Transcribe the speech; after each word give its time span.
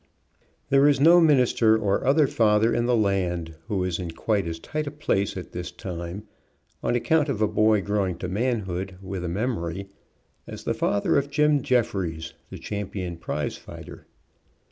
There 0.71 0.87
is 0.87 0.99
no 0.99 1.21
minister 1.21 1.77
or 1.77 2.07
other 2.07 2.25
father 2.25 2.73
in 2.73 2.87
the 2.87 2.97
land 2.97 3.53
who 3.67 3.83
is 3.83 3.99
in 3.99 4.09
quite 4.09 4.47
as 4.47 4.57
tight 4.57 4.87
a 4.87 4.89
place 4.89 5.37
at 5.37 5.51
this 5.51 5.71
time, 5.71 6.23
on 6.81 6.95
account 6.95 7.29
of 7.29 7.39
a 7.39 7.47
boy 7.47 7.81
growing 7.83 8.17
to 8.17 8.27
manhood 8.27 8.97
with 8.99 9.23
a 9.23 9.29
memory, 9.29 9.89
as 10.47 10.63
the 10.63 10.73
father 10.73 11.19
of 11.19 11.29
Jim 11.29 11.61
Jeffries, 11.61 12.33
the 12.49 12.57
champion 12.57 13.15
prize 13.17 13.57
fighter. 13.57 14.07